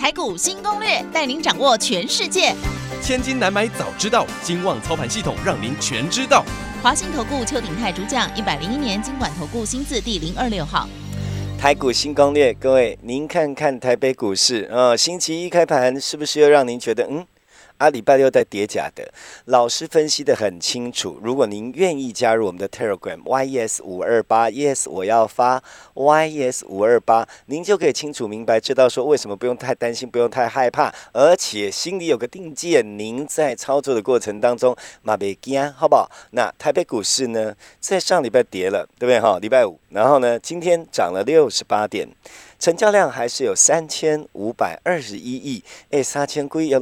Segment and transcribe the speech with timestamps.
[0.00, 2.54] 台股新攻略，带您掌握全世界。
[3.02, 6.42] 千金难买早知道，金旺操盘系统让您全知道。
[6.82, 10.88] 华信投顾邱鼎泰主讲，一百零一年经管投顾新字第零二六号。
[11.58, 17.26] 台股新攻略，各位您看看台北股市，呃，星期一开盘是不是又让您觉得嗯？
[17.80, 19.10] 啊，礼拜六在叠假的，
[19.46, 21.18] 老师分析的很清楚。
[21.22, 25.62] 如果您愿意加入我们的 Telegram YES 五二八 Yes，我要发
[25.94, 32.98] YES 五二八，您就可以清楚明白，知道说为什么不用太担心，不用太害怕，而且心里有个定见。
[32.98, 36.10] 您在操作的过程当中，马别惊，好不好？
[36.32, 39.38] 那台北股市呢，在上礼拜跌了，对不对哈？
[39.38, 42.06] 礼拜五，然后呢，今天涨了六十八点，
[42.58, 46.78] 成交量还是有三千五百二十一亿，哎，三千贵要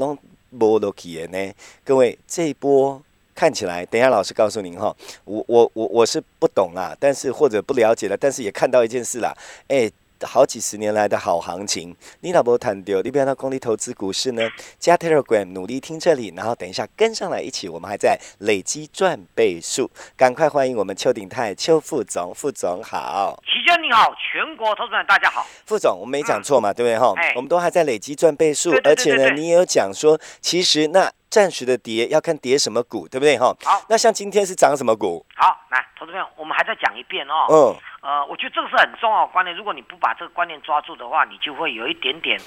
[0.57, 1.53] 波都起呢，
[1.85, 3.03] 各位这一波
[3.35, 4.95] 看起来，等一下老师告诉您哈，
[5.25, 9.37] 我我我我是不懂啦，但是或者不了解了，但是也看到一件事啦，
[9.69, 9.91] 哎。
[10.27, 14.43] 好几十年来的好行情，你老婆谈丢，你不要到工地投资股市呢？
[14.79, 27.15] 加 Telegram 努力听这里，然后等一下跟上来一起，我们还在累积赚倍数，赶快欢迎我们邱鼎泰邱副总，副总好，齐娟你好，全国投资人大家好，副总我们没讲错嘛，对不对哈？
[27.37, 31.11] 我们都还在累积赚倍数，而且呢，你也有讲说，其实那。
[31.31, 33.55] 暂时的跌要看跌什么股，对不对哈？
[33.65, 35.25] 好，那像今天是涨什么股？
[35.37, 37.47] 好，来，投资朋友，我们还再讲一遍哦。
[37.51, 37.77] 嗯。
[38.01, 42.39] 呃，我觉得这个是很重要的观念，如果你不把这个观念抓住的话，你就会有一点点，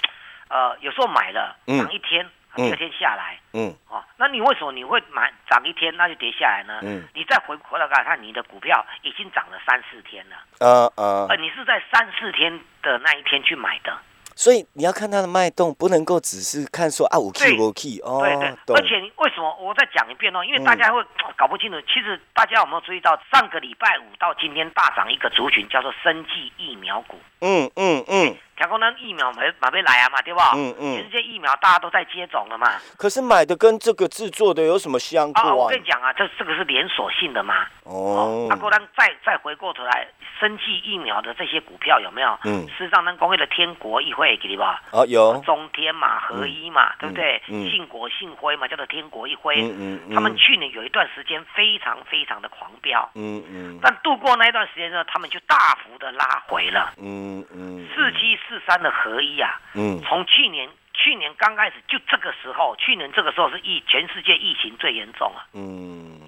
[0.49, 6.79] 呃，有时候买了涨一天，第二天下来，嗯，哦，那你为什么你会买涨一天那就跌下来呢？
[6.83, 13.95] 嗯，你再回回来看看你的股票已经涨了三四天了，呃呃，呃，你是在三四天的那一天去买的。
[14.35, 18.21] 所以你要看它的脉动，不能够只是看说啊，五 K 五 K 哦。
[18.23, 20.43] 对对，而且为什么我再讲一遍哦？
[20.43, 21.03] 因为大家会
[21.37, 21.79] 搞不清楚。
[21.81, 27.17] 其实大家有没有注意到，上个礼拜五到今天大涨一个族群，叫做生技疫苗股。
[27.41, 28.35] 嗯嗯嗯。
[28.61, 30.39] 讲过那疫苗没马没来啊嘛，对不？
[30.53, 30.95] 嗯嗯。
[30.95, 32.73] 全世界疫苗大家都在接种了嘛。
[32.95, 35.43] 可是买的跟这个制作的有什么相关？
[35.47, 37.65] 啊，我跟你讲啊，这这个是连锁性的嘛。
[37.85, 38.45] 哦。
[38.47, 40.07] 那过来再再回过头来，
[40.39, 42.37] 生技疫苗的这些股票有没有？
[42.43, 42.67] 嗯。
[42.67, 44.79] 事实上，那工业的天国议会给你吧。
[44.91, 45.41] 哦，有。
[45.43, 47.41] 中天嘛，合一嘛，对不对？
[47.47, 47.67] 嗯。
[47.67, 49.59] 信国信辉嘛，叫做天国一辉。
[49.59, 50.13] 嗯嗯嗯。
[50.13, 53.09] 他们去年有一段时间非常非常的狂飙。
[53.15, 53.79] 嗯嗯。
[53.81, 56.93] 但度过那一段时间呢，他们就大幅的拉回了。
[57.01, 57.87] 嗯嗯。
[57.95, 58.50] 四七四。
[58.51, 66.19] 四三的合一啊，嗯，从去年去年刚开始就这个时候，去年这个时候是疫全世界疫情最严重啊，嗯，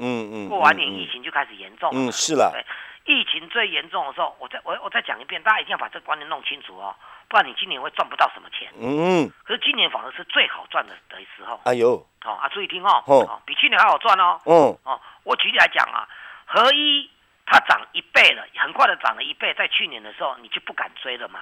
[0.00, 0.28] 嗯。
[0.32, 6.92] 嗯，过完年疫情就开始严重了，嗯，是了，对，疫情最严重的时候，我再我我再讲一遍，大家一定要把这个观念弄清楚哦，
[7.28, 16.08] 不然你今年会赚不到什么钱，嗯，可是今年反而是最好赚的的时候，哎呦，好啊，注意听哦，哦，比去年还好赚哦，嗯，哦，我举例来讲啊，
[16.46, 17.08] 合一。
[17.50, 21.40] 它涨一倍了，很快的涨了一倍，在去年的时候你就不敢追了嘛？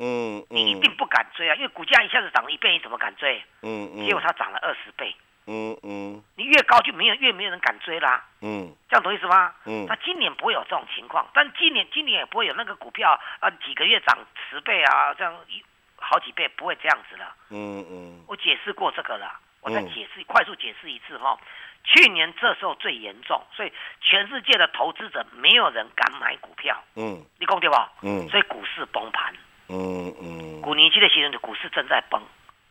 [0.00, 3.40] 嗯，你一定不敢追啊，因为股价一下子涨了一倍，你怎么敢追？
[3.62, 5.14] 嗯嗯，结果它涨了二十倍。
[5.46, 8.24] 嗯嗯，你越高就没有越没有人敢追啦。
[8.40, 9.54] 嗯，这样懂意思吗？
[9.66, 14.18] 嗯，那今年不会有这种情况，但今年今年也不会有那个股票啊几个月涨
[14.48, 15.62] 十倍啊，这样一
[15.96, 17.34] 好几倍不会这样子了。
[17.50, 21.38] 嗯嗯，我解释过这个了，我再解释快速解释一次哈。
[21.84, 26.76] 去年这时候最严重，所以全世界的投资者没有人敢买股票。
[26.94, 27.90] 嗯，你讲对吧？
[28.02, 29.34] 嗯，所以股市崩盘。
[29.68, 32.22] 嗯嗯，股年期的形成的股市正在崩。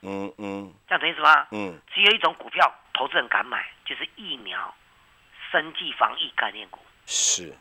[0.01, 1.47] 嗯嗯，这样懂意思吗？
[1.51, 4.73] 嗯，只有一种股票投资人敢买，就是疫苗、
[5.51, 6.79] 生计防疫概念股。
[7.05, 7.53] 是，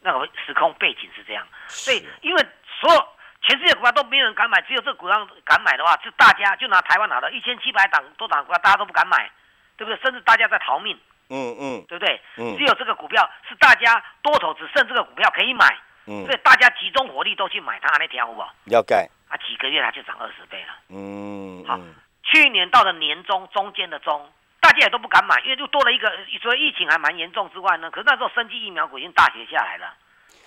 [0.00, 1.46] 那个时空背景是这样。
[1.68, 2.46] 所以，因为
[2.80, 3.08] 所有
[3.42, 9.30] 全世界股票都没有人敢买，只有这个股票敢买的话，就大家就拿台湾拿的一千七百档多档股票，大家都不敢买。
[9.76, 9.98] 对不对？
[10.02, 12.20] 甚至大家在逃命，嗯嗯，对不对？
[12.36, 15.66] 嗯，只有这个股票是大家多头只剩这个股票可以买，
[16.06, 18.52] 嗯，所以大家集中火力都去买它那条，好不好？
[18.66, 21.78] 要盖啊，几个月它就涨二十倍了，嗯，好。
[22.24, 24.30] 去年到了年中中间的中，
[24.60, 26.08] 大家也都不敢买，因为就多了一个，
[26.40, 29.92] 除了疫情还蛮严重之外呢，可是那时候生技疫苗股已经大跌下来了，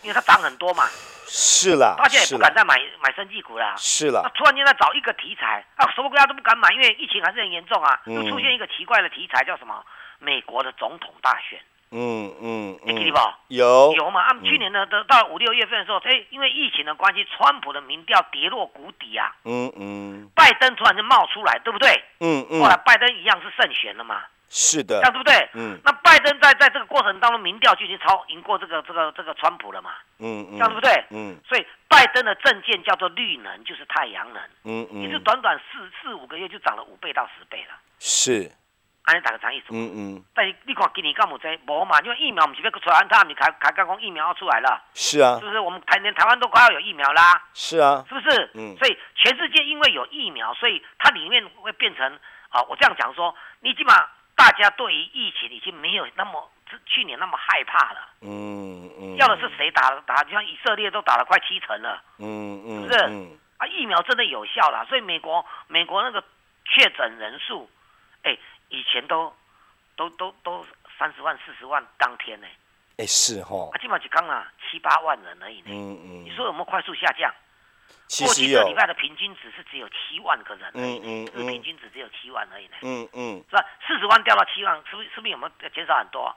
[0.06, 0.84] 因为它涨很多嘛，
[1.26, 4.22] 是了，大家也不敢再买买生技股了，是了。
[4.24, 9.84] 那突然间在找一个题材，啊，什么国家都不敢买，因为疫情还是很严重啊，又出现一个奇怪的题材，叫什么？
[10.20, 11.60] 美国的总统大选。
[11.90, 13.20] 嗯嗯，你记得不？
[13.48, 14.22] 有有嘛？
[14.22, 19.34] 啊，去年呢，到五六月份的时候，哎，因为疫情的关系，川普的民调跌落谷底啊。
[19.44, 20.30] 嗯嗯。
[20.36, 22.04] 拜登突然就冒出来，对不对？
[22.20, 22.62] 嗯嗯。
[22.62, 24.22] 后来拜登一样是胜选了嘛？
[24.50, 25.00] 是的。
[25.00, 25.50] 这样对不对？
[25.54, 25.80] 嗯。
[25.84, 29.92] 那拜登在在这个过程当中，民调就已经超赢过这个这个这个川普了嘛？
[30.20, 30.54] 嗯嗯。
[30.54, 31.06] 这样对不对？
[31.12, 31.38] 嗯。
[31.48, 34.42] 所以拜登的政见叫做绿能，就是太阳能。
[34.64, 35.02] 嗯嗯。
[35.02, 37.76] 也是短短四四五个月就涨了五倍到十倍了。
[38.00, 38.52] 是。
[39.04, 39.66] 安尼大家啥意思？
[39.70, 40.24] 嗯嗯。
[40.34, 42.00] 但是你看今年干么在无嘛？
[42.02, 44.82] 因为疫苗唔是要出来，他们开开刚讲疫苗要出来了。
[44.96, 45.38] 是啊。
[45.40, 45.60] 是不是？
[45.60, 47.44] 我们台连台湾都快要有疫苗啦。
[47.54, 48.04] 是啊。
[48.10, 48.50] 是不是？
[48.56, 48.76] 嗯。
[48.78, 52.20] 所以全世界因为有疫苗，所以它里面会变成
[52.50, 56.52] 啊，我这样讲说，你基本上大家对于疫情已经没有那么
[56.86, 58.10] 去年那么害怕了。
[58.22, 59.16] 嗯嗯。
[59.18, 60.24] 要的是谁打打？
[60.24, 62.04] 就像以色列都打了快七成了。
[62.20, 62.82] 嗯嗯。
[62.84, 63.00] 是不是？
[63.10, 63.38] 嗯。
[63.58, 66.24] 啊，疫苗真的有效了，所以美国美国那个
[66.66, 67.70] 确诊人数，
[68.24, 68.38] 哎。
[68.70, 69.32] 以前都
[69.96, 70.66] 都都都
[70.98, 72.48] 三十万四十万当天呢，
[72.98, 75.68] 哎是哈，啊，起码就刚啊七八万人而已呢。
[75.68, 77.32] 嗯嗯，你说有没有快速下降？
[78.08, 82.74] 过去这礼拜的平均值是只有七万个人，嗯嗯嗯，平均值只有七万而已呢。
[82.82, 83.66] 嗯嗯，是吧？
[83.88, 86.36] 四十万掉到七万，是不是是不是有没有减少很多？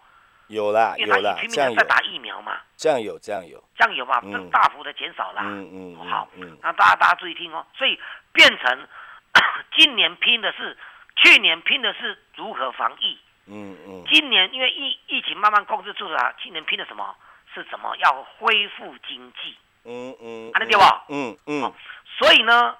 [0.49, 2.61] 有啦有啦，这样在打疫苗嘛？
[2.77, 4.21] 这样有这样有，这样有吧？
[4.25, 5.43] 嗯，大幅的减少啦。
[5.45, 7.67] 嗯嗯，好，嗯，那大家大家注意听哦。
[7.77, 7.99] 所以
[8.33, 8.89] 变成
[9.77, 10.77] 今年拼的是。
[11.21, 17.13] 去年拼的是如何防疫，嗯嗯，今年因为疫疫情慢慢控制住了，今年拼的什么？
[17.53, 17.93] 是什么？
[17.97, 20.85] 要恢复经济，嗯嗯，看得对不？
[21.09, 21.73] 嗯嗯，
[22.19, 22.77] 所以呢，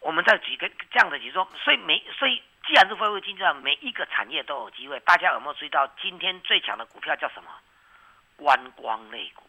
[0.00, 4.98] 我们在举个这样的举说，所以每所以既然是恢复经济，每一个产业都有机会。
[5.00, 7.50] 大家有没有注意到今天最强的股票叫什么？
[8.34, 9.44] 观光类股。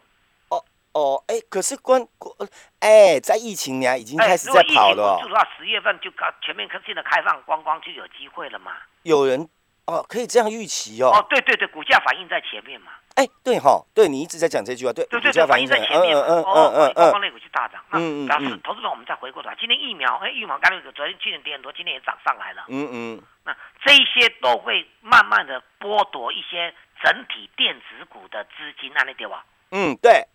[0.50, 2.32] 哦哦，哎，可是观光，
[2.80, 5.18] 哎，在疫情年已经开始在跑了。
[5.22, 8.76] 就说十月份就开全面性的开放观光就有机会了嘛？
[9.02, 9.48] 有人
[9.86, 11.10] 哦，可以这样预期哦。
[11.12, 12.92] 哦，对对对，股价反应在前面嘛。
[13.16, 16.16] 哎，对哈，对你一直在讲这句话，对，对对，反应在前面。
[16.16, 17.84] 嗯嗯嗯嗯光类股去大涨。
[17.92, 18.60] 嗯嗯嗯。
[18.64, 22.64] 投资者，我们再回过头来，今天疫苗，哎，疫苗刚那个昨天去年跌很多，今天也涨上来了。
[22.68, 23.22] 嗯嗯。
[23.44, 23.54] 那
[23.84, 29.44] 这些都会慢慢的剥夺一些整体电子股的资金，那你对吧？
[29.70, 30.26] 嗯，对。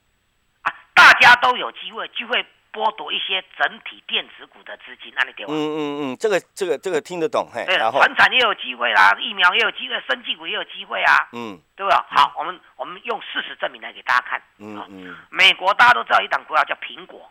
[0.94, 5.52] 大家都有机会，就会剥夺一些整体电子股的资金，那你给我。
[5.52, 7.66] 嗯嗯嗯，这个这个这个听得懂嘿。
[7.66, 11.30] 对，船产也有机会啦，疫苗也有机会，生技股也有机会啊。
[11.34, 11.98] 嗯，对不对？
[12.10, 14.42] 好，我们我们用事实证明来给大家看。
[14.60, 15.18] 嗯嗯。
[15.30, 17.30] 美国大家都知道一档股票叫苹果。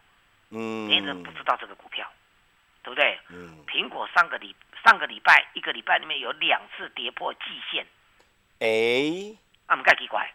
[0.50, 0.88] 嗯。
[0.88, 2.06] 没人不知道这个股票，
[2.82, 3.18] 对不对？
[3.30, 3.64] 嗯。
[3.66, 4.54] 苹果上个礼
[4.84, 7.40] 上个礼拜一个礼拜里面有两次跌破季
[7.70, 7.86] 线。
[8.60, 9.38] 哎。
[9.68, 10.32] 那么该奇怪。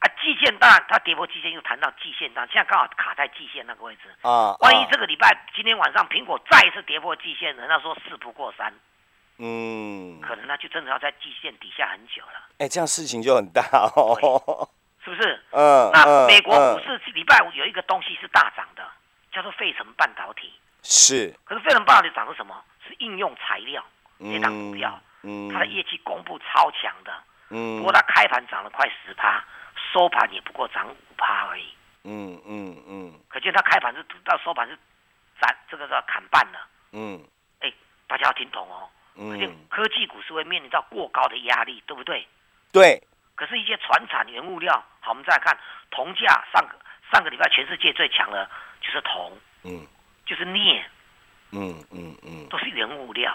[0.00, 4.56] 啊，季线当然，它跌破季线又谈到季线当，现在刚好卡在季线那个位置啊。
[4.60, 8.72] 万一这个礼拜今天晚上苹果再一次跌破季线，人家说事不过三，
[9.36, 12.48] 嗯，可能那就真的要在季线底下很久了。
[12.58, 13.62] 哎，这样事情就很大
[13.94, 14.68] 哦，
[15.04, 15.42] 是不是？
[15.50, 15.90] 嗯。
[15.92, 18.82] 那美国股市礼拜五有一个东西是大涨的，
[19.30, 20.52] 叫做费城半导体。
[20.82, 21.34] 是。
[21.44, 22.64] 可是费城半导体涨的什么？
[22.88, 23.84] 是应用材料
[24.16, 27.12] 那档股票，嗯，它的业绩公布超强的，
[27.50, 29.44] 嗯，不过它开盘涨了快十趴。
[29.92, 31.64] 收盘也不过涨五趴而已，
[32.04, 34.78] 嗯嗯嗯，可见它开盘是到收盘是
[35.40, 37.22] 斩这个叫砍半了，嗯，
[37.60, 37.72] 哎，
[38.06, 42.26] 大家要听懂哦，嗯，科技股是会面临到过高的压力，对不对？
[42.72, 43.02] 对。
[43.34, 45.58] 可是，一些船产原物料，好，我们再来看
[45.90, 46.78] 铜价，上个
[47.10, 48.46] 上个礼拜全世界最强的
[48.82, 49.32] 就是铜，
[49.62, 49.86] 嗯，
[50.26, 50.84] 就是镍，
[51.52, 53.34] 嗯嗯嗯，都是原物料，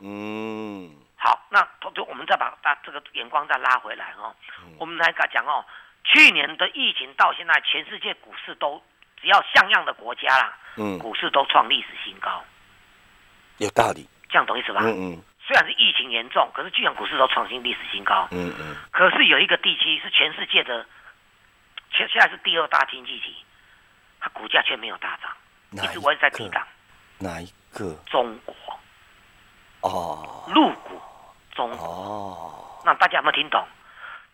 [0.00, 0.92] 嗯。
[1.22, 4.34] 好，那同就我们再把把这个眼光再拉回来哦。
[4.78, 5.62] 我们来讲哦，
[6.02, 8.82] 去年的疫情到现在，全世界股市都
[9.20, 12.42] 只要像样的国家啦，嗯，股市都创历史新高。
[13.58, 14.80] 有道理，这样懂意思吧？
[14.82, 15.22] 嗯嗯。
[15.46, 18.26] 虽然是疫情严重，可是居然股市都创新历史新高。
[18.30, 18.76] 嗯嗯。
[18.90, 20.86] 可是有一个地区是全世界的，
[21.92, 23.44] 现现在是第二大经济体，
[24.20, 26.66] 它股价却没有大涨，一直维持在低档。
[27.18, 27.94] 哪一个？
[28.06, 28.54] 中国。
[29.82, 30.48] 哦。
[30.54, 30.99] 入股。
[31.60, 33.62] 中哦，那大家有没有听懂？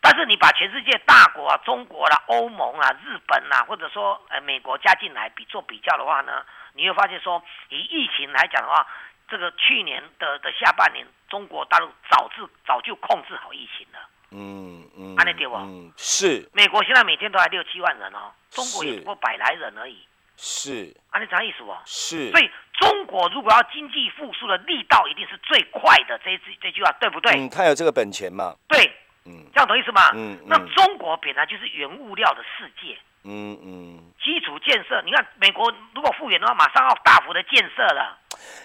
[0.00, 8.86] 但是你把全世界大国啊，中国啦、欧盟啊、日本啊，或者说呃美国加进来比做比较的话呢，你会发现说，以疫情来讲的话，
[9.28, 13.98] 这个去年的的下半年，中国大陆早就早就控制好疫情了。
[14.30, 15.56] 嗯嗯，安利对不？
[15.56, 16.48] 嗯，是。
[16.52, 20.06] 美国现在每天都还六七万人哦，中国也不过百来人而已。
[20.36, 20.94] 是。
[21.10, 21.78] 啊，你啥意思哦？
[21.84, 22.30] 是。
[22.30, 22.50] 所以。
[22.78, 27.32] 中国如果要经济复苏的力道一定是最快的，这这这句话对不对？
[27.32, 28.54] 嗯，他有这个本钱嘛？
[28.68, 28.78] 对，
[29.24, 30.10] 嗯，这样懂意思吗？
[30.12, 38.18] 嗯，那中国本来就是原物料的世界，嗯嗯，基础建设，你看美国如果复原的话，马上要大幅的建设了。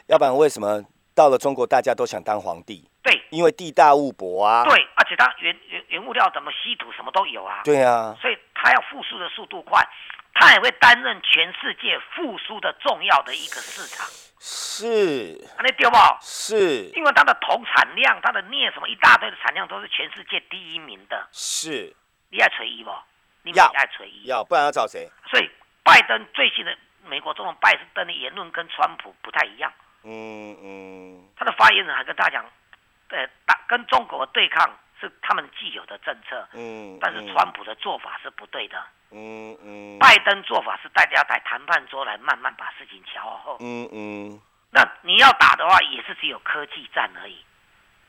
[0.08, 0.84] 要不然为什么
[1.16, 2.84] 到了中国大家都想当皇帝？
[3.02, 4.66] 对，因为地大物博啊。
[4.66, 7.62] 对，而且它原原原物料怎么稀土什么都有啊。
[7.64, 9.82] 对啊，所以它要复苏的速度快，
[10.34, 14.08] 它也会担任全世界复苏的重要的一个市场。
[14.40, 15.98] 是，那对不？
[16.22, 21.28] 是，因为它的铜产量、它的镍什么一大堆的产量都是全世界第一名的。
[21.32, 21.96] 是，
[22.30, 22.92] 你爱锤一不？
[23.44, 25.10] 你要爱锤一，要不然要找谁？
[25.30, 25.50] 所以
[25.84, 29.72] 拜登最新的美国总统拜登的言论跟川普不太一样。
[30.04, 32.46] 嗯嗯，他的发言人还跟大家讲，
[33.10, 38.78] 呃打跟中国对抗是他们既有的政策，嗯，但是川普的做法是不对的，
[39.10, 44.40] 嗯嗯，拜登做法是大家在谈判桌来慢慢把事情调好，嗯嗯，
[44.70, 47.44] 那你要打的话也是只有科技战而已，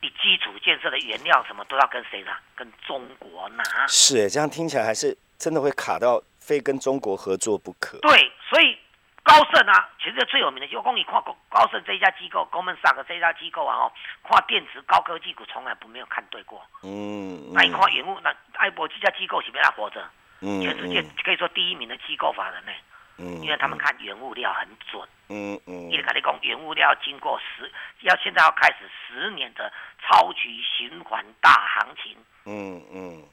[0.01, 2.39] 你基础建设的原料什么都要跟谁拿？
[2.55, 8.77] 跟中国拿，是这样听起来还是真的会卡到非跟中国合作不可，对，所以。
[9.23, 13.91] 高盛啊，全世界最有名的，就光你看高高盛这一家机构，Goldman Sachs 这一家机构啊，哦，
[14.29, 16.61] 看电池高科技股从来不没有看对过。
[16.83, 17.53] 嗯。
[17.53, 20.05] 那你看原物，那艾博这家机构是不是活着？
[20.41, 20.61] 嗯。
[20.61, 22.71] 全世界可以说第一名的机构法人呢。
[23.17, 23.41] 嗯。
[23.41, 25.01] 因为他们看原物料很准。
[25.29, 25.89] 嗯嗯。
[25.89, 32.17] 一直跟你讲，原物料经过十，要现在要开始十年的超级循环大行情。
[32.45, 33.23] 嗯嗯。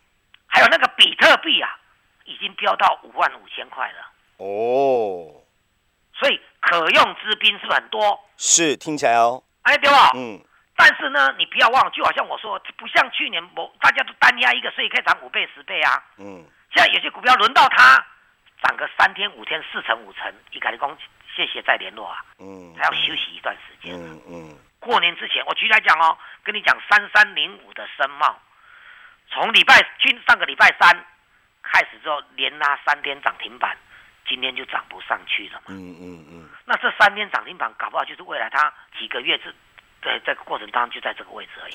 [0.46, 1.76] 还有那个比特币啊，
[2.26, 4.06] 已经飙到五万五千块了。
[4.36, 5.39] 哦。
[6.20, 8.20] 所以可用之兵是不是很多？
[8.36, 9.42] 是，听起来哦。
[9.62, 10.12] 哎，对吧？
[10.14, 10.38] 嗯。
[10.76, 16.04] 但是呢，你不要忘了，就好像我说，不像去年某大家都单压一个，所以可以涨五倍、十倍啊。
[16.18, 16.44] 嗯。
[16.74, 18.04] 现在有些股票轮到它
[18.62, 20.98] 涨个三天、五天、四成、五成，你赶紧讲
[21.34, 22.22] 谢谢再联络啊。
[22.38, 22.74] 嗯。
[22.76, 23.94] 还要休息一段时间。
[23.94, 24.58] 嗯嗯。
[24.78, 28.38] 过年之前，我举例来讲哦，跟你讲三三零五的深茂，
[29.30, 31.04] 从礼拜均上个礼拜三
[31.62, 33.76] 开始之后，连拉三天涨停板。
[34.30, 35.64] 今天就涨不上去了嘛。
[35.70, 36.48] 嗯嗯嗯。
[36.64, 39.52] 那这三天涨停板搞不好就是未来它几个月是，
[40.00, 41.74] 在这个过程当中就在这个位置而已。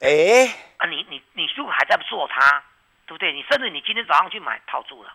[0.00, 0.52] 哎。
[0.78, 2.60] 啊，你你你如果还在做它，
[3.06, 3.32] 对不对？
[3.32, 5.14] 你甚至你今天早上去买套住了。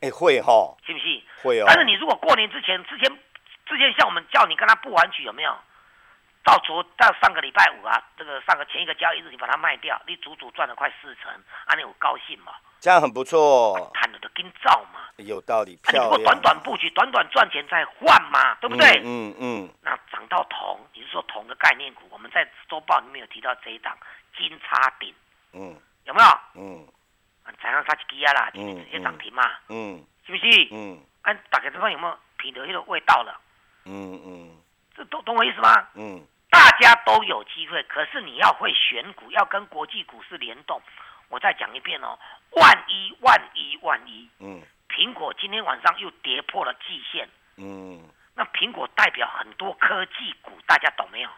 [0.00, 0.76] 哎，会哈。
[0.84, 1.24] 信不信？
[1.40, 1.64] 会哦。
[1.68, 3.08] 但是你如果过年之前之前
[3.64, 5.56] 之前像我们叫你跟他不完取有没有？
[6.42, 11.32] 到昨到上个礼拜五啊，这个上个前一个交易日你把它卖掉，你足足赚了快四成，
[11.64, 12.52] 啊，你有高兴吗？
[12.86, 13.90] 这样很不错。
[13.94, 15.00] 看了都跟照嘛。
[15.16, 16.06] 有道理，漂亮。
[16.08, 19.02] 你不短短布局，短短赚钱再换嘛，对不对？
[19.04, 19.68] 嗯嗯。
[19.82, 22.02] 那涨到铜，你是说铜的概念股？
[22.10, 23.98] 我们在周报里面有提到这一档
[24.38, 25.12] 金叉顶，
[25.52, 25.74] 嗯，
[26.04, 26.28] 有没有？
[26.54, 26.86] 嗯。
[27.60, 30.68] 早上它几啊啦，今天直接涨停嘛，嗯，是不是？
[30.70, 31.02] 嗯。
[31.22, 33.36] 哎，打开这方有没有品德那个味道了？
[33.86, 34.56] 嗯嗯。
[34.94, 35.88] 这懂懂我意思吗？
[35.94, 36.24] 嗯。
[36.50, 40.80] 大家都有机会，可是你要会选股，要跟国际股市联动。
[41.28, 42.16] 我再讲一遍哦，
[42.56, 44.62] 万一万一万一，嗯。
[44.88, 48.02] 苹果今天晚上又跌破了季线，嗯，
[48.34, 51.28] 那苹果代表很多科技股，大家懂没有？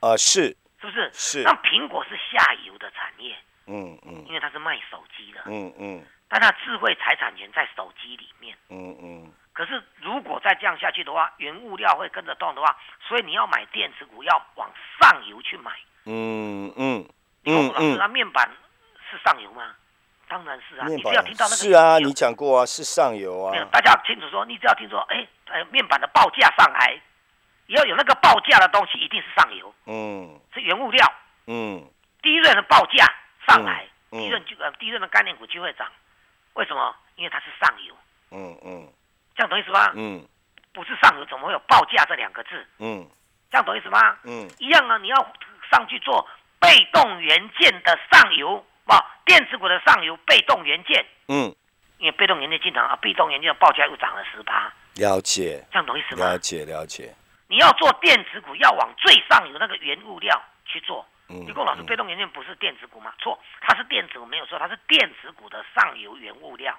[0.00, 1.10] 呃，是，是不是？
[1.14, 1.42] 是。
[1.42, 3.34] 那苹果是下游的产业，
[3.66, 9.32] 嗯嗯，因为它是卖手机的，嗯嗯，但它智慧财产权在手机里面，嗯嗯。
[9.54, 15.72] 可是如果再这样下去的话，原物料会跟着动的话，所以你要买电子股要往上游去买，
[16.04, 17.08] 嗯嗯
[17.44, 17.96] 嗯嗯。
[17.96, 18.50] 那面板
[19.10, 19.74] 是上游吗？
[20.32, 23.52] 当然是啊，你只要听到那个是啊，你讲过啊，是上游啊。
[23.70, 26.98] 大家清楚说，你只要听说，哎，哎，面板的报价上来，
[27.66, 29.74] 要有那个报价的东西，一定是上游。
[29.84, 31.12] 嗯，是原物料。
[31.48, 31.84] 嗯，
[32.22, 33.04] 第一轮的报价
[33.46, 35.86] 上来，第一轮就呃，第一轮的概念股就会涨。
[36.54, 36.96] 为什么？
[37.16, 37.94] 因为它是上游。
[38.30, 38.88] 嗯嗯，
[39.36, 39.92] 这样懂意思吗？
[39.94, 40.26] 嗯，
[40.72, 42.66] 不是上游，怎么会有报价这两个字？
[42.78, 43.06] 嗯，
[43.50, 44.16] 这样懂意思吗？
[44.24, 45.16] 嗯，一样啊，你要
[45.70, 46.26] 上去做
[46.58, 48.64] 被动元件的上游。
[48.86, 51.54] 哇，电子股的上游被动元件，嗯，
[51.98, 56.26] 因为被动元件经常啊，被动元件的报价又涨了十八，了解，这样懂意思吗？
[56.26, 57.14] 了解了解。
[57.48, 61.06] 你要做电子股，要往最上游那个原物料去做。
[61.28, 63.12] 嗯，你跟老师，被动元件不是电子股吗？
[63.18, 66.76] 错，它是电子股，没有错，它是电子股的上游原物料，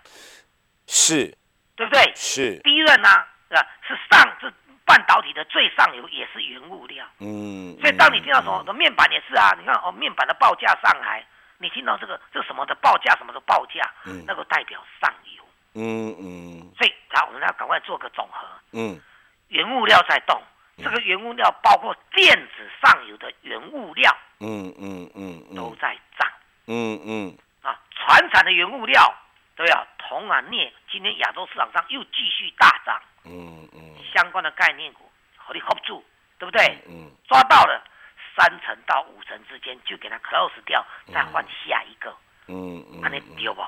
[0.87, 1.35] 是，
[1.75, 2.11] 对不对？
[2.15, 2.59] 是。
[2.63, 3.07] 第一任呢，
[3.49, 3.67] 是吧？
[3.87, 4.51] 是上是
[4.83, 7.05] 半导体的最上游，也是原物料。
[7.19, 7.77] 嗯。
[7.79, 11.25] 所以当你听到什么面板也是啊，你看哦，面板的报价上来。
[11.63, 15.43] 你听到这个这什么的报价什么的报价，嗯，那个代表上游，
[15.75, 18.99] 嗯嗯，所以好，我们要赶快做个总和，嗯，
[19.47, 20.43] 原物料在动，
[20.77, 26.29] 这个原物料包括电子上游的原物料，嗯嗯嗯，都在涨，
[26.67, 29.15] 嗯嗯，啊，船产的原物料
[29.55, 36.03] 都要铜啊镍，今天亚洲市场上又继续大涨，嗯嗯，相关的概念股和你 hold 住，
[36.37, 36.77] 对不对？
[36.89, 37.81] 嗯，抓到了。
[38.35, 42.15] 三成到五成之间就给它 close 掉，再换下一个。
[42.47, 43.61] 嗯嗯，那你丢不？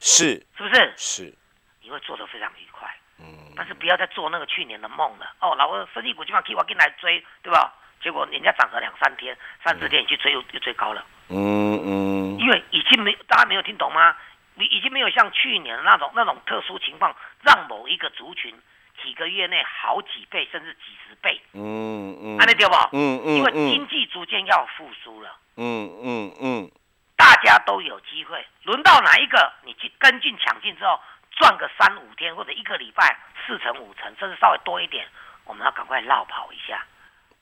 [0.00, 0.92] 是，是不是？
[0.96, 1.34] 是，
[1.82, 2.88] 你会做的非常愉快。
[3.18, 5.34] 嗯，但是不要再做那个去年的梦了。
[5.40, 7.72] 哦，老二生意股基本上 K 我跟来追，对吧？
[8.00, 11.04] 结果人家涨了两三天、三四天，你去追又又追高了。
[11.30, 14.16] 嗯嗯，因为已经没大家没有听懂吗？
[14.54, 18.54] 你已经没有像去年那种那种特殊情况，让某一个族群。
[19.02, 21.40] 几个月内好几倍，甚至几十倍。
[21.52, 22.74] 嗯嗯，安利对不？
[22.92, 25.36] 嗯嗯，因为经济逐渐要复苏了。
[25.56, 26.70] 嗯嗯嗯，
[27.16, 28.44] 大家都有机会。
[28.62, 31.00] 轮到哪一个，你去跟进抢进之后，
[31.32, 35.06] 赚个三五天或者一个礼拜，四成五成，甚至稍微多一点，
[35.44, 36.84] 我们要赶快绕跑一下。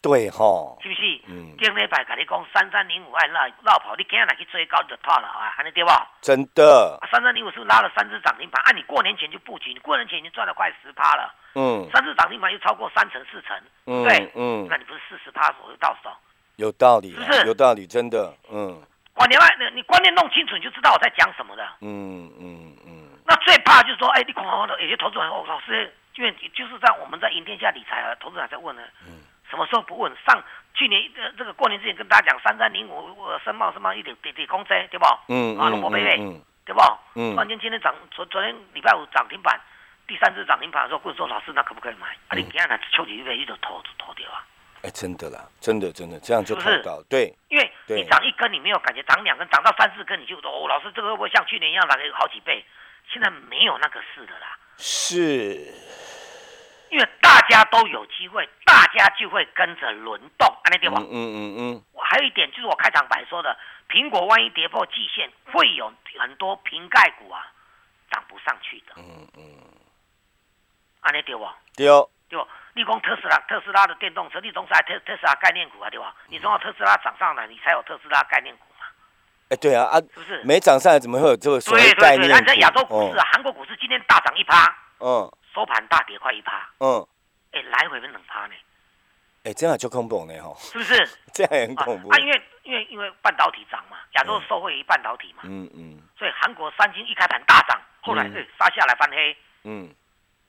[0.02, 1.20] 对吼，是不是？
[1.26, 1.56] 嗯。
[1.58, 5.90] 顶礼拜跟你讲三三零五爱绕绕跑，你今日来去追高就套了啊，安尼对不？
[6.20, 6.98] 真的。
[7.10, 8.62] 三三零五是不是拉了三只涨停板？
[8.66, 11.34] 按你过年前就布局，你过年前已经赚了快十趴了。
[11.56, 11.88] 嗯。
[11.90, 13.56] 三次涨停板又超过三成四成，
[14.04, 14.66] 对，嗯。
[14.68, 16.10] 那你不是四十趴左右到手？
[16.56, 17.46] 有道理，是不是？
[17.46, 18.80] 有道理，真的，嗯。
[19.12, 21.66] 观念外，你你观念弄清楚，你就知道我在讲什么的。
[21.80, 23.08] 嗯嗯嗯。
[23.24, 28.82] 那最怕就是说，哎，你恐慌的有些投资人，哦，老师，因为就是在我们在赢天下理财啊，投资人在问呢。
[29.08, 29.24] 嗯。
[29.48, 30.12] 什么时候不问？
[30.26, 30.42] 上
[30.74, 35.06] 去年呃这个过年之前跟大家讲三三零五申茂申茂一点点点公车对不？
[35.28, 36.16] 嗯啊，龙博贝贝
[36.66, 36.80] 对不？
[37.14, 37.32] 嗯。
[37.32, 39.58] 突然间今天涨，昨昨天礼拜五涨停板，
[40.06, 42.08] 第三次涨停板的时候，问说老师那可不可以买？
[42.28, 44.44] 啊，你今天呢秋季预备一直投投掉啊？
[44.82, 47.34] 哎，真的啦，真的真的这样就看到对。
[47.48, 52.64] 因为你涨一根你没有感觉，涨两根涨到三四根你就哦，老师这个会不会像去年一样涨个好几倍？
[53.12, 54.56] 现在没有那个事的啦。
[54.78, 55.72] 是。
[56.88, 61.02] 因为大家都有机会，大家就会跟着轮动，安那地方。
[61.02, 61.82] 嗯嗯嗯。
[61.92, 63.58] 我还有一点就是我开场白说的，
[63.88, 67.50] 苹果万一跌破季线，会有很多瓶盖股啊
[68.12, 68.94] 涨不上去的。
[68.98, 69.42] 嗯嗯。
[71.06, 71.48] 安那对不？
[71.76, 71.86] 对。
[72.28, 72.46] 对不？
[72.74, 76.14] 你讲特斯拉，特斯拉的电动车，你总是特特斯拉概念股啊，对吧？
[76.28, 78.86] 你总要特斯拉涨上来，你才有特斯拉概念股嘛。
[79.48, 80.42] 哎，对啊啊，是不是？
[80.44, 82.44] 没涨上来，怎么会有这个所谓概念股？
[82.44, 84.76] 在亚洲股市，韩国股市今天大涨一趴。
[85.00, 85.30] 嗯。
[85.54, 87.00] 收盘大跌快一趴，嗯，
[87.52, 88.52] 哎，来回分两趴呢，
[89.44, 91.08] 哎，这样就恐怖呢吼，是不是？
[91.32, 99.34] 这样很恐怖啊，因为因为因为半导体涨嘛，亚洲受惠于半导体嘛，嗯嗯，所以韩国三星一开盘大涨，后来哎杀下来翻黑，
[99.64, 99.88] 嗯，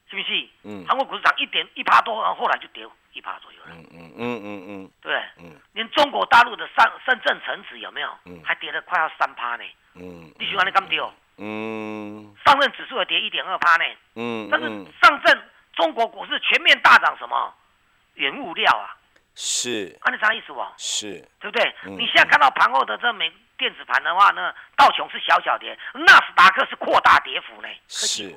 [0.09, 0.47] 是不是？
[0.63, 8.09] 嗯，韩国股市涨一点一趴多，然后后来就跌一趴左右了，嗯嗯嗯嗯嗯，对，嗯，连中国大陆的上深圳成指有没有？
[8.25, 9.63] 嗯，还跌了快要三趴呢，
[9.95, 11.11] 嗯，你喜欢你干丢？
[11.37, 13.83] 嗯，上证指数也跌一点二趴呢。
[14.15, 14.67] 嗯，但是
[15.01, 15.41] 上证
[15.73, 17.53] 中国股市全面大涨，什么
[18.15, 18.95] 原物料啊？
[19.35, 20.65] 是，看你啥意思不？
[20.77, 21.75] 是，对不对？
[21.83, 27.67] 你现在看到盘后的这美电子盘的话呢，道琼是小小跌，纳斯达克是扩大跌幅呢。
[27.87, 28.33] 是，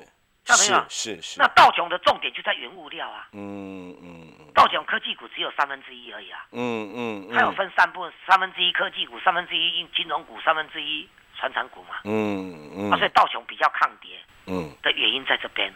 [0.55, 1.39] 是是是。
[1.39, 3.27] 那道琼的重点就在原物料啊。
[3.33, 4.51] 嗯嗯。
[4.53, 6.45] 道琼科技股只有三分之一而已啊。
[6.51, 7.29] 嗯嗯。
[7.33, 11.07] 它有分三部分，三分之一科技股，三分之一金融股，三分之一。
[11.39, 14.11] 传产股嘛，嗯嗯，啊，所以道琼比较抗跌，
[14.45, 15.73] 嗯，的原因在这边，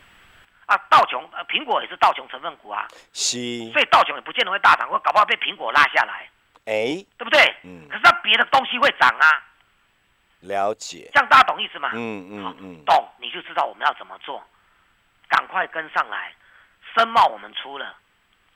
[0.67, 3.37] 啊，道琼呃，苹果也是道琼成分股啊，是，
[3.71, 6.29] 所以道琼也不见得会大涨，或搞不好被苹果拉下来，
[6.65, 7.41] 哎，对不对？
[7.63, 9.25] 嗯，可是它别的东西会涨啊，
[10.41, 11.89] 了解，这样大家懂意思吗？
[11.93, 14.43] 嗯嗯嗯，懂你就知道我们要怎么做，
[15.27, 16.33] 赶快跟上来，
[16.95, 17.95] 申茂我们出了，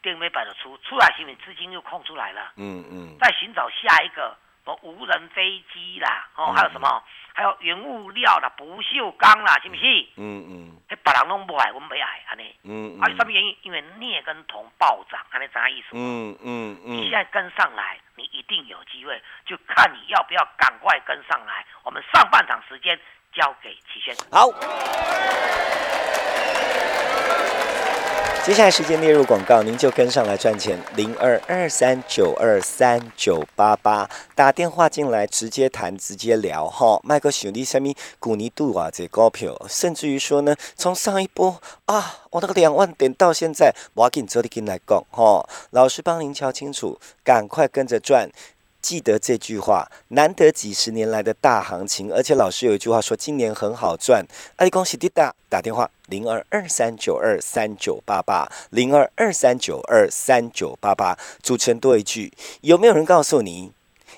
[0.01, 4.36] 电美摆的出，出来行不资金又空出来了，嗯嗯，再寻找下一个。
[4.84, 7.03] 无人飞机啦，哦，还有什么？
[7.34, 9.82] 还有原物料啦，不锈钢啦，是不是？
[10.15, 10.77] 嗯嗯。
[10.88, 12.55] 迄别人拢不爱，我们没爱，安尼。
[12.62, 13.01] 嗯嗯。
[13.01, 13.58] 啊，什么原因？
[13.63, 15.88] 因为镍跟铜暴涨，安尼啥意思？
[15.93, 16.97] 嗯嗯嗯。
[16.97, 21.65] 你现在跟上来，你一定有机会，就看你要不要赶快跟上来。
[21.82, 22.99] 我们上半场时间
[23.34, 24.15] 交给齐轩。
[24.32, 24.45] 好。
[28.49, 30.75] 接下来时间列入广告，您就跟上来赚钱。
[30.95, 36.99] 零二二三九二三九八八，打电话进来直接谈，直接聊哈。
[37.03, 48.31] 麦克兄弟，什么古尼度啊，这高票，甚至于说呢，从上一波啊，我那个两万点到现在，我要给你这里跟来讲哈，老师帮您瞧清楚，赶快跟着赚。
[48.82, 54.26] 记得这句话，难得几十年来的大行情，而且老师有一句话说，今年很好赚。
[54.56, 61.18] 阿里恭喜滴答，打电话零二二三九二三九八八零二二三九二三九八八。
[61.44, 63.72] 主持人多一句，有没有人告诉你，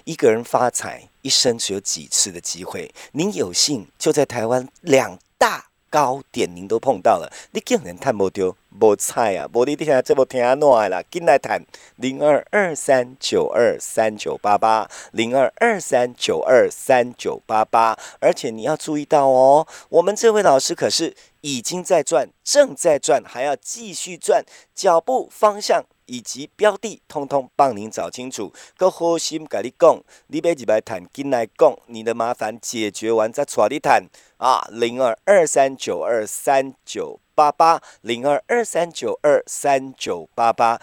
[0.03, 2.93] 一个人发财一生只有几次的机会？
[3.13, 5.70] 您有幸就在台湾两大。
[5.91, 9.45] 高点您都碰到了，你竟然探无丢，无菜啊！
[9.53, 11.61] 无你底下这无听安怎的啦，进来谈
[11.97, 25.83] 零二二三九二三九八八零二二三九二三九八八，而且你要注意到哦，我们这位老师可是已经在赚，正在赚，还要继续赚，脚步方向。
[26.11, 28.51] 以及标的，通通帮您找清楚。
[28.75, 29.97] 够好心跟你讲，
[30.27, 34.03] 你别几百谈，进来讲，你的麻烦解决完再出来谈
[34.35, 34.67] 啊。
[34.69, 40.81] 零二二三九二三九八八，零二二三九二三九八八，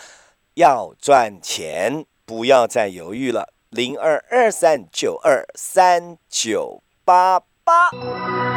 [0.54, 3.52] 要赚钱，不要再犹豫了。
[3.68, 8.47] 零二二三九二三九八八。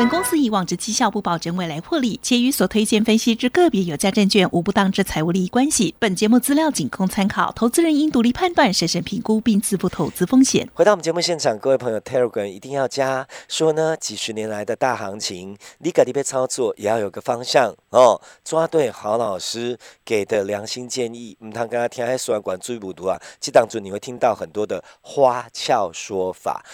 [0.00, 5.94] 本公司以往之绩效不保证未来获利，且与所推荐分析之个别有价证券无不当之财务利益关系。
[5.98, 10.66] 本节目资料仅供参考，投资人应独立判断、审慎评估并自负投资风险。
[10.72, 13.28] 回到我们节目现场，各位朋友，Telegram 一定要加。
[13.46, 18.18] 说呢，几十年来的大行情，你改地被操作也要有个方向哦。
[18.42, 23.20] 抓对好老师给的良心建议，唔通跟他听还说管注意不读啊？
[23.38, 26.64] 这当中你会听到很多的花俏说法。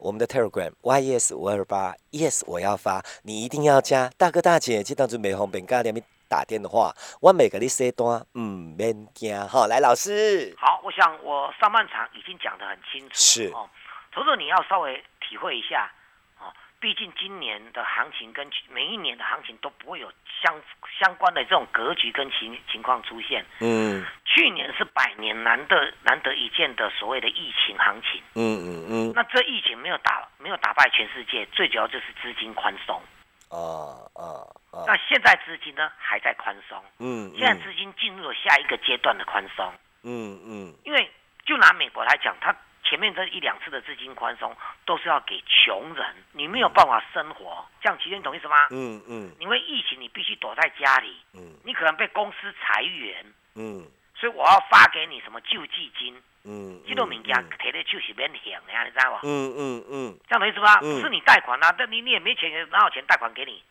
[0.00, 4.82] 我们的 Telegram YES 五二八 Yes 我要发，你一定要加大哥大姐。
[4.82, 9.66] 这当中美红本家里面打电话，我每个你说单唔免惊哈。
[9.66, 13.68] 来，老师，好，我想我上半场已经讲得很清楚，是哦。
[14.12, 15.99] 投资你要稍微体会一下，哦，
[16.80, 20.10] 毕竟今年的行情跟每一年的行情都不会有
[20.42, 20.58] 相
[20.98, 23.44] 相关的这种格局跟情情况出现。
[23.60, 28.22] 嗯，去年是百年难得难得一见的所谓的疫情行情。
[28.34, 29.12] 嗯嗯嗯。
[29.14, 33.00] 那这疫情没有打没有打败全世界，最主要就是资金宽松。
[33.50, 33.58] 啊
[34.14, 34.84] 啊啊！
[34.86, 36.82] 那现在资金呢还在宽松。
[36.98, 37.30] 嗯。
[37.36, 39.70] 现在资金进入了下一个阶段的宽松。
[40.02, 40.74] 嗯嗯。
[40.84, 41.10] 因为
[41.44, 42.56] 就拿美国来讲，它
[42.90, 44.52] 前面这一两次的资金宽松
[44.84, 48.66] 都是要给穷人，你没有办法生活，这样齐天懂意思吗？
[48.72, 49.30] 嗯嗯。
[49.38, 51.16] 因为疫情，你必须躲在家里。
[51.34, 51.54] 嗯。
[51.64, 53.24] 你可能被公司裁员。
[53.54, 53.86] 嗯。
[54.16, 56.20] 所以我要发给你什么救济金？
[56.42, 56.82] 嗯。
[56.84, 59.28] 这种物件提在手是免现的呀，你知道不？
[59.28, 60.18] 嗯嗯嗯。
[60.28, 60.80] 这样懂意思吗？
[60.80, 63.62] 不是你贷款啊，但你你也没钱，哪有钱贷款给你？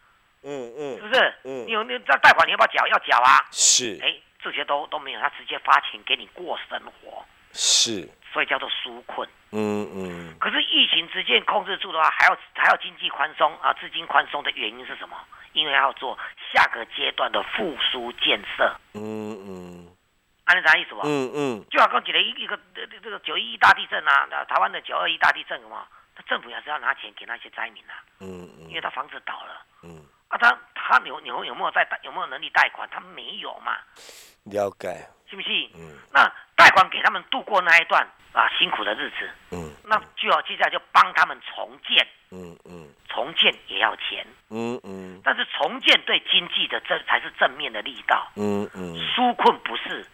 [0.44, 0.96] 嗯嗯。
[0.96, 1.34] 是不是？
[1.44, 1.68] 嗯。
[1.68, 2.88] 你有你这贷款你要不要缴？
[2.88, 3.46] 要缴啊。
[3.52, 4.00] 是。
[4.02, 7.26] 哎，这些都都没有，他直接发钱给你过生活。
[7.52, 8.08] 是。
[8.32, 10.38] 所以叫做纾困，嗯嗯。
[10.40, 15.18] 可是疫情直接控制住的话，还要还要经济宽松啊，资金宽松的原因是什么？
[15.54, 16.18] 因为要做
[16.54, 19.88] 下个阶段的复苏建设，嗯嗯。
[20.46, 21.02] 按你啥意思吧？
[21.06, 21.66] 嗯嗯。
[21.72, 28.70] 就好像举了一一个这这个九一一大地震啊，台湾的九二一大地震嘛，他政府也是要拿钱给那些灾民啊，嗯嗯。
[28.70, 30.06] 因为他房子倒了，嗯。
[30.28, 32.88] 啊，他他有有有没有在贷有没有能力贷款？
[32.92, 33.78] 他没有嘛。
[34.50, 35.08] 了解。
[35.30, 35.50] 信不是？
[35.76, 35.98] 嗯。
[36.12, 38.08] 那贷款给他们度过那一段。
[38.32, 50.06] 啊，辛苦的日子，嗯，那就要接下来就帮他们重建，嗯嗯，重建也要钱，嗯嗯，但是重建对经济的这才是正面的力道，嗯嗯，纾困不是，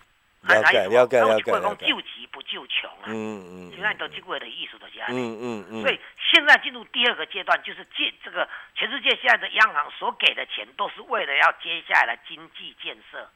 [0.44, 4.90] 了解了解了解，救急不救穷啊，嗯嗯，现在都机会的艺术的。
[4.92, 6.00] 家，嗯嗯嗯，所以
[6.32, 13.30] 现在进入第二个阶段，就是借这个全世界现在的央行所给的钱，都是为了要接下来的经济建设。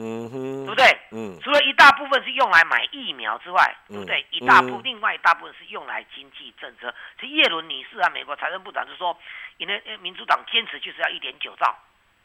[0.00, 0.98] 嗯哼，对不对？
[1.12, 4.24] 嗯，除了一大部分是用来买疫苗之外，对不对？
[4.30, 6.94] 一大部另外一大部分是用来经济政策。
[7.18, 9.14] 这叶伦女士啊，美国财政部长就说，
[9.58, 11.76] 因为民主党坚持就是要一点九兆。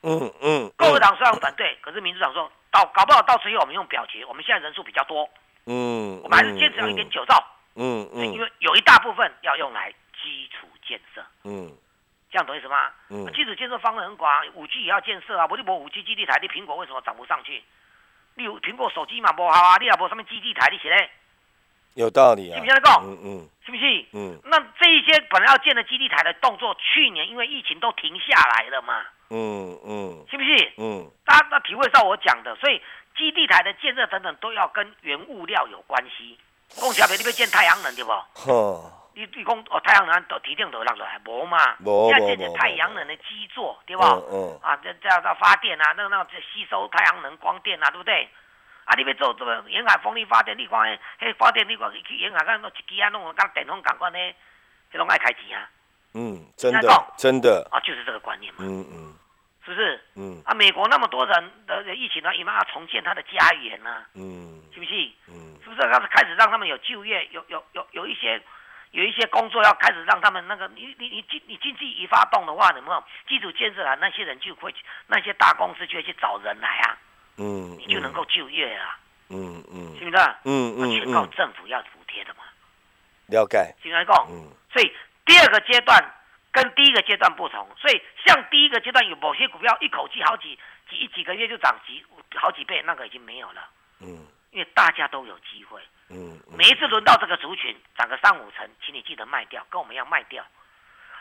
[0.03, 5.29] 嗯嗯，共和党虽然反对，可是民主党说到搞不好到最后我们用表决，我们现在人数比较多。
[5.65, 7.43] 嗯，我们还是坚持要一点九兆。
[7.75, 9.91] 嗯嗯，因为有一大部分要用来
[10.23, 11.25] 基础建设。
[11.43, 11.71] 嗯。
[12.35, 12.91] 这样懂意思吗？
[13.07, 15.47] 嗯，基础建设方案很广，五 G 也要建设啊。
[15.47, 17.63] 不就无五 G 基地台，你苹果为什么涨不上去？
[18.33, 21.09] 例如苹果手机嘛不好啊，你也无上面基地台，你写嘞？
[21.93, 22.55] 有道理啊。
[22.55, 23.01] 是不信得讲？
[23.05, 24.05] 嗯嗯，是不是？
[24.11, 24.37] 嗯。
[24.43, 29.01] 那这一些本来要建的基地台的动作，去年因为疫情都停下来了嘛。
[29.29, 30.25] 嗯嗯。
[30.29, 30.73] 是不是？
[30.75, 31.09] 嗯。
[31.23, 32.81] 大家那体会到我讲的，所以
[33.15, 36.37] 基地台的建设等等都要跟原物料有关系。
[36.67, 38.11] 讲起来，你要建太阳能对不？
[38.11, 38.91] 呵。
[39.15, 41.77] 你你讲哦，太阳能都提定都落落来，无嘛？
[41.79, 44.03] 无现在建太阳能的基座，对不？
[44.03, 46.21] 嗯啊，这这样到发电啊，那那
[46.53, 48.27] 吸收太阳能光电啊，对不对？
[48.83, 54.19] 啊，你要做这个沿海风力发电，你看迄迄发电，你看去沿海看那一机啊，弄跟电风港关呢，
[54.91, 55.69] 这拢爱开钱啊。
[56.13, 58.59] 嗯，真的，真的啊，就是这个观念嘛。
[58.63, 59.15] 嗯嗯，
[59.63, 60.01] 是不是？
[60.17, 64.03] 嗯啊，美国那么多人的疫情呢，因为要重建他的家园呢。
[64.13, 64.91] 嗯，是不是？
[65.29, 68.41] 嗯，是不是开始开始让他们有就业，有有有有一些。
[68.95, 73.93] 有一些工作要开始让他们那个，你你你经你经济一发动的话，有没有基础建设啊？
[73.99, 74.73] 那些人就会
[75.07, 76.97] 那些大公司就会去找人来啊，
[77.35, 80.23] 嗯，你就能够就业啊，嗯嗯，是不是？
[80.45, 82.45] 嗯嗯，全靠政府要补贴的嘛。
[83.27, 83.75] 了解。
[83.83, 84.89] 听来讲，嗯，所以
[85.25, 86.01] 第二个阶段
[86.53, 90.57] 跟第一个阶段不同，所以像第一个阶段有某些股票一口气好几
[90.89, 92.01] 几几个月就涨几
[92.35, 93.67] 好几倍，那个已经没有了，
[93.99, 95.81] 嗯，因为大家都有机会。
[96.09, 100.43] 嗯，每一次轮到这个族群涨个三五成，请你记得卖掉，跟我们一样卖掉。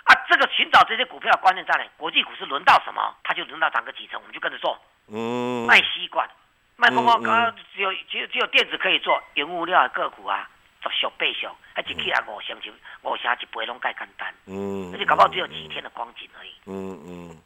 [0.05, 1.85] 啊，这个寻找这些股票的关键在哪？
[1.97, 4.79] 国际股市轮到什么，它就轮到涨个几成，我们就跟着做。
[5.09, 6.29] 嗯，卖吸管，
[6.77, 10.47] 卖光光，刚刚只有只有只有电子可以做，原物料的个股啊，
[10.83, 12.71] 十小倍小，还一起来五成就
[13.01, 14.35] 五成一倍拢盖简单。
[14.45, 16.53] 嗯，而且搞不好只有几天的光景而已。
[16.67, 17.43] 嗯嗯，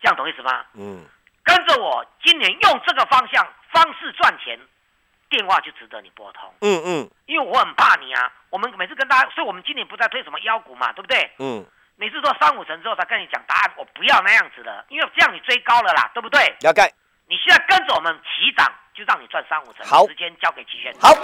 [0.00, 0.64] 这样懂意思吗？
[0.72, 1.04] 嗯，
[1.44, 4.58] 跟着我，今年用这个方向方式赚钱。
[5.30, 8.30] 电话就值得你拨通，嗯嗯，因为我很怕你啊。
[8.50, 11.30] 我们每次跟大家，所以我们今年不再推什么妖股嘛，对不对？
[11.38, 11.64] 嗯，
[11.96, 16.40] 每次说三五成之后才跟你讲答案，我不要那样子的，因为这样你追高了啦，对不对？
[16.60, 16.92] 了解。
[17.28, 19.86] 你现在跟着我们齐涨，就让你赚三五成。
[19.86, 20.92] 好，时间交给齐轩。
[21.00, 21.14] 好。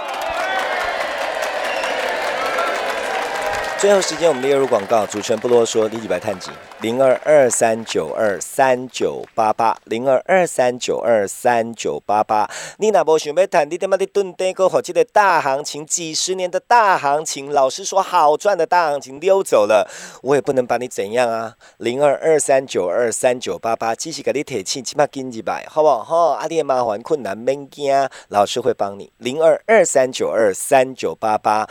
[3.79, 5.05] 最后时间，我们列入广告。
[5.07, 12.51] 主持人不啰嗦，立即白探几零二二三九二三九八八零二二三九二三九八八。
[12.79, 19.87] 你那无想要谈，你他妈的蹲低个好，这个大行情，几十年的大行情，老实说好赚的大行情溜走了，
[20.23, 21.55] 我也不能把你怎样啊。
[21.77, 26.03] 零二二三九二三九八八，继续给你提醒，起码跟几百，好不好？
[26.03, 27.93] 好，阿弟麻烦困难免惊，
[28.29, 29.13] 老师会帮你。
[29.19, 31.69] 零二二三九二三九八八。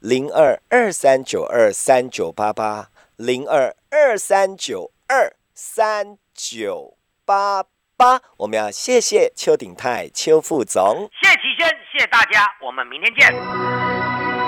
[0.00, 7.64] 零二二三九二三九八八，零二二三九二三九八
[7.96, 13.85] 八，我们要谢谢邱鼎泰邱副总，谢谢齐轩，谢谢大家，我们明天见。